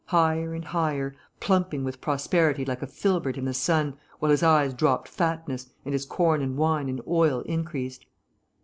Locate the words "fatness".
5.07-5.69